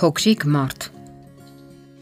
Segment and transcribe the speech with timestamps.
[0.00, 0.84] Փոքրիկ մարդ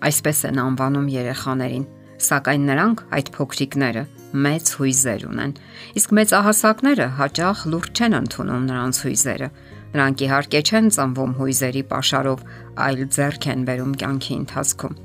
[0.06, 1.86] Այսպես են անվանում երեխաներին,
[2.22, 4.04] սակայն նրանք այդ փոքրիկները
[4.44, 5.54] մեծ հույզեր ունեն։
[5.98, 9.50] Իսկ մեծահասակները հաճախ լուրջ չեն ընդունում նրանց հույզերը։
[9.98, 12.46] Նրանք իհարկե չեն ծնվում հույզերի pašարով,
[12.86, 14.98] այլ ձեռք են բերում կյանքի ընթացքում։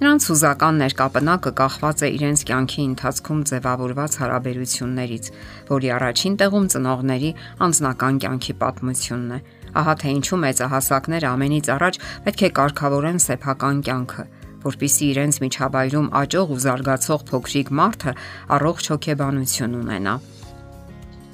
[0.00, 5.26] Նրանց հուզական ներկապնակը կախված է իրենց կյանքի ընթացքում ձևավորված հարաբերություններից,
[5.74, 7.32] որի առաջին տեղում ծնողների
[7.66, 9.40] անձնական կյանքի պատմությունն է։
[9.76, 14.24] Ահա թե ինչու մեծահասակները ամենից առաջ պետք է կարգավորեն սեփական կյանքը,
[14.66, 18.14] որpիսի իրենց միջավայրում աճող ու զարգացող փոքրիկ մարդը
[18.58, 20.14] առողջ հոգեբանություն ունենա։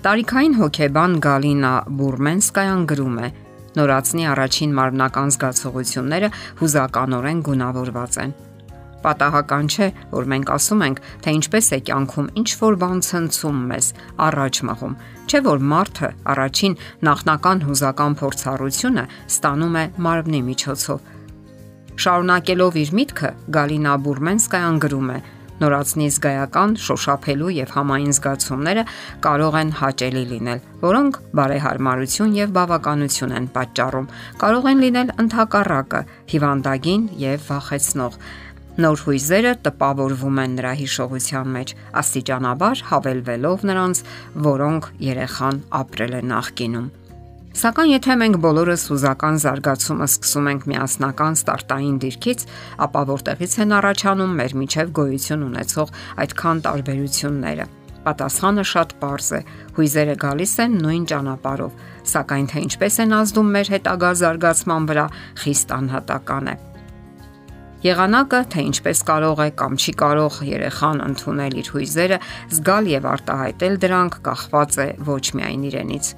[0.07, 3.31] Տարիքային հոգեբան Գալինա Բուրմենսկայան գրում է.
[3.77, 8.37] Նորացնի առաջին մարմնական զգացողությունները հուզականորեն գունավորված են
[9.07, 13.91] պատահական չէ, որ մենք ասում ենք, թե ինչպես է կյանքում ինչ որ բան ցնցում մեզ,
[14.27, 16.75] առաջ մղում։ Չէ որ մարդը առաջին
[17.07, 21.15] նախնական հուզական փորձառությունը ստանում է մարմնի միջոցով։
[21.97, 25.19] Շարունակելով իր միտքը, Գալինա Բուրմենսկայան գրում է.
[25.57, 28.83] Նորացնի զգայական, շոշափելու եւ համային զգացումները
[29.25, 34.11] կարող են հաճելի լինել, որոնք բարեհարմարություն եւ բավականություն են պատճառում։
[34.43, 36.03] Կարող են լինել ընդհակառակը,
[36.35, 38.21] հիվանդագին եւ վախեցնող։
[38.77, 44.03] Նոր հույզերը տպավորվում են նրա հիշողության մեջ, աստիճանաբար հավելվելով նրանց,
[44.47, 46.91] որոնք երեխան ապրել է նախկինում։
[47.57, 52.45] Սակայն եթե մենք բոլորս հուզական զարգացումը սկսում ենք միասնական ստարտային դիրքից,
[52.85, 55.97] ապա որտեղից են առաջանում մեր միջև գոյություն ունեցող
[56.27, 57.69] այդքան տարբերությունները։
[58.05, 59.43] Պատասխանը շատ པարզ է։
[59.81, 65.11] Հույզերը գալիս են նույն ճանապարով, սակայն թե ինչպես են ազդում մեր հետագա զարգացման վրա,
[65.43, 66.57] խիստ անհատական է։
[67.87, 72.19] Եղանակը, թե ինչպես կարող է կամ չի կարող երեխան ընդունել իր հույզերը,
[72.57, 76.09] զգալ եւ արտահայտել դրանք կախված է ոչ միայն իրենից,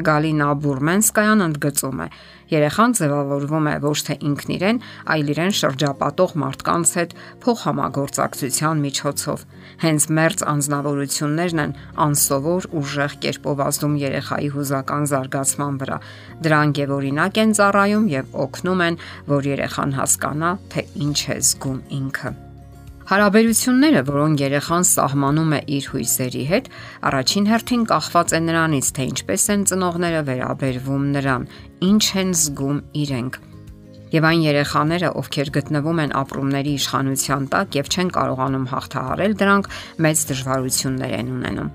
[0.00, 2.06] Գալինա Բուրմենսկայան ընդգծում է.
[2.52, 4.78] երեխան ձևավորվում է ոչ թե ինքն իրեն,
[5.12, 7.14] այլ իրեն շրջապատող մարդկանց հետ
[7.44, 9.44] փոխհամագործակցության միջոցով։
[9.84, 11.74] Հենց մերց անznավորություններն են
[12.06, 15.98] անսովոր ուժեղ կերպով ազդում երեխայի հուզական զարգացման վրա։
[16.44, 19.02] Դրանք եւ օրինակ են ծառայում եւ օգնում են,
[19.32, 22.51] որ երեխան հասկանա, թե ինչ է զգում ինքը։
[23.10, 26.68] Հարաբերությունները, որոնք երեխան սահմանում է իր հույսերի հետ,
[27.10, 31.46] առաջին հերթին կախված է նրանից, թե ինչպես են ծնողները վերաբերվում նրան,
[31.90, 33.38] ինչ են զգում իրենք։
[34.12, 39.70] Եվ այն երեխաները, ովքեր գտնվում են ապրումների իշխանության տակ եւ չեն կարողանում հաղթահարել դրանք,
[40.04, 41.72] մեծ դժվարություններ են ունենում։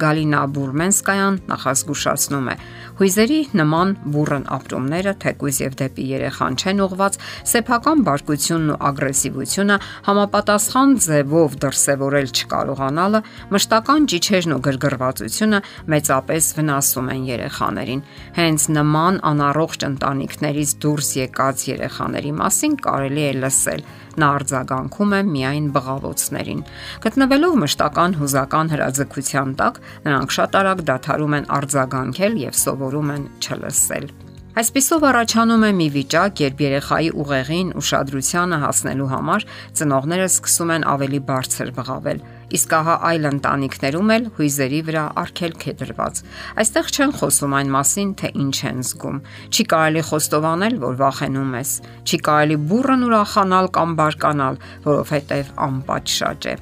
[0.00, 2.54] Գալինա Բուրմենսկայան նախազգուշացնում է.
[3.00, 7.18] Հույզերի նման բուրըն ապրումները թեկույզ եւ դեպի երեխան չեն ուղված,
[7.52, 9.76] սեփական բարկությունն ու ագրեսիվությունը
[10.08, 18.04] համապատասխան ձևով դրսևորել չկարողանալը, մշտական ճիչերն ու գրգռվածությունը մեծապես վնասում են երեխաներին։
[18.38, 23.84] Հենց նման անառողջ ընտանիքներից դուրս եկած երեխաների մասին կարելի է լսել
[24.20, 26.60] Նա արձագանքում է միայն բղավոցներին։
[27.04, 29.78] Գտնվելով մշտական հուզական հրաձգության տակ,
[30.08, 34.12] նրանք շատ արագ դադարում են արձագանքել եւ սովորում են չլսել։
[34.52, 39.44] Այսպիսով առաջանում է մի վիճակ, երբ երեխայի ուղեղին ուշադրությանը հասնելու համար
[39.80, 42.18] ծնողները սկսում են ավելի բարձր բղավել,
[42.58, 46.20] իսկ ահա այլ ընտանիքներում էլ հույզերի վրա արգելք է դրված։
[46.60, 49.22] Այստեղ չեն խոսում այն մասին, թե ինչ են զգում։
[49.56, 51.72] Չի կարելի խոստովանել, որ վախենում ես։
[52.04, 56.56] Չի կարելի բուրըն ուրախանալ կամ բարկանալ, որովհետև անպատշաճ է։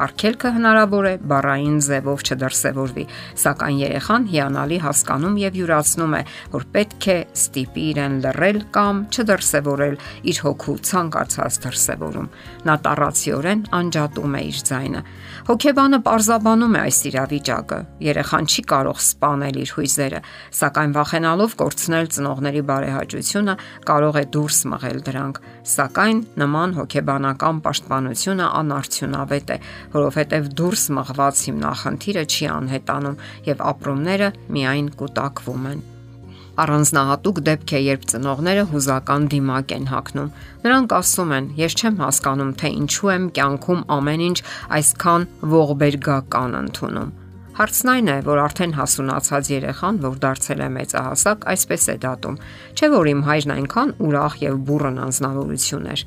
[0.00, 3.04] Արկելքը հնարավոր է բառային ձևով չդրսևորվի,
[3.42, 6.22] սակայն երեխան հիանալի հասկանում եւ յուրացնում է,
[6.54, 9.96] որ պետք է ստիպի իրեն լռել կամ չդրսևորել
[10.30, 12.30] իր հոգու ցանկացած դրսևորում։
[12.70, 15.02] Նա տառացիորեն անջատում է իր ձայնը։
[15.50, 20.20] Հոգեբանը պարզաբանում է այս իրավիճակը։ Երեխան չի կարող սپانել իր հույզերը,
[20.60, 23.54] սակայն վախենալով կորցնել ծնողների բարեհաճությունը,
[23.90, 25.40] կարող է դուրս մղել դրանք։
[25.70, 29.58] Սակայն նման հոգեբանական պաշտպանությունը անարդյունավետ է,
[29.94, 33.22] որովհետև դուրս մղված հիմնախնդիրը չի անհետանում
[33.52, 35.88] եւ ապրումները միայն կուտակվում են
[36.60, 40.28] առանձնահատուկ դեպք է, երբ ծնողները հուզական դիմակ են հակնում։
[40.64, 41.46] Նրանք ասում են.
[41.60, 44.38] «Ես չեմ հասկանում, թե ինչու եմ կյանքում ամեն ինչ
[44.76, 47.14] այսքան ողբերգական ընդունում»։
[47.60, 52.36] Հարցն այն է, որ արդեն հասունացած երեխան, որ դարձել է մեծահասակ, այսպես է դատում.
[52.76, 56.04] Չէ՞ որ իմ հայրն այնքան ուրախ եւ բուրըն անznավորություն էր։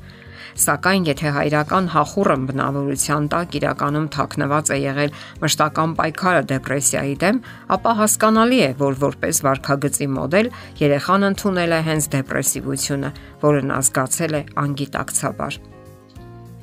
[0.64, 5.14] Սակայն եթե հայրական հախուռն բնավորության տակ իրականում թաքնված է եղել
[5.44, 7.42] մշտական պայքարը դեպրեսիայի դեմ,
[7.74, 10.50] ապա հասկանալի է, որ որպես վարքագծի մոդել
[10.84, 13.14] երեխան ընդունել է հենց դեպրեսիվությունը,
[13.44, 15.62] որը նա զգացել է անգիտակցաբար։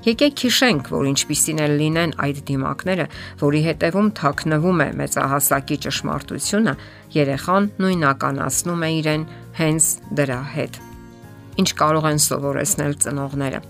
[0.01, 3.04] Եկեք հիշենք, որ ինչպիսին էլ լինեն այդ դիմակները,
[3.38, 6.74] որի հետևում թաքնվում է մեծահասակի ճշմարտությունը,
[7.22, 9.28] երեխան նույնականացնում է իրեն
[9.62, 9.92] հենց
[10.22, 10.81] դրա հետ։
[11.62, 13.62] ինչ կարող են սովորեցնել ծնողները։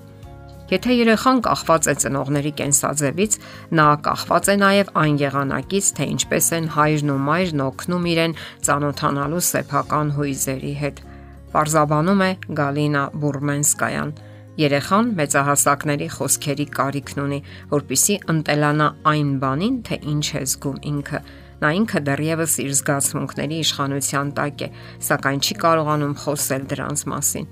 [0.72, 3.34] Եթե երեխան կախված է ծնողների կենսաձևից,
[3.76, 8.36] նա կախված է նաև այն եղանակից, թե ինչպես են հայրն ու մայրն օգնում իրեն
[8.68, 11.04] ճանոթանալու սեփական հույզերի հետ։
[11.52, 12.32] Պարզաբանում է
[12.62, 14.16] Գալինա Բուրմենսկայան։
[14.62, 17.40] Երեխան մեծահասակների խոսքերի կարիքն ունի,
[17.72, 21.22] որpիսի ընտելանա այն բանին, թե ինչ է զգում ինքը։
[21.62, 24.70] Նա ինքը դեռևս իր զգացմունքների իշխանության տակ է,
[25.08, 27.50] սակայն չի կարողանում խոսել դրանց մասին։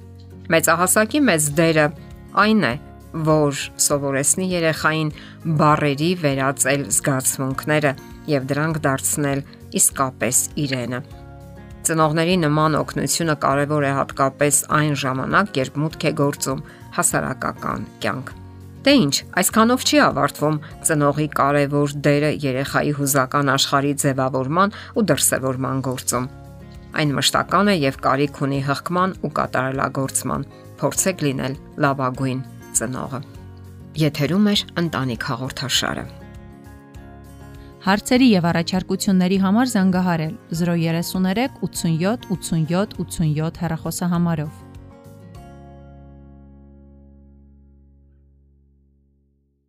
[0.50, 1.88] Մեծահասակի մեծ դերը
[2.44, 2.74] այն է,
[3.14, 5.14] որ սովորեցնի երեխային
[5.60, 7.94] բարերի վերածել զգացմունքները
[8.30, 9.42] եւ դրանք դարձնել
[9.80, 11.00] իսկապես իրենը։
[11.90, 16.62] Ծնողների նման օգնությունը կարևոր է հատկապես այն ժամանակ, երբ մուտք է գործում
[17.00, 18.34] հասարակական կյանք։
[18.80, 20.60] Դե ինչ, այսքանով չի ավարտվում
[20.90, 26.30] ծնողի կարևոր դերը երեխայի հուզական աշխարհի ձևավորման ու դրսևորման գործում։
[27.00, 30.48] Այն մշտական է եւ կարիք ունի հղկման ու կատարելագործման։
[30.80, 32.40] Փորձեք լինել լավագույն
[32.80, 33.22] ծնողը։
[34.00, 36.06] Եթերում է ընտանիք հաղորդաշարը։
[37.80, 44.69] Հարցերի եւ առաջարկությունների համար զանգահարել 033 87 87 87 հեռախոսահամարով։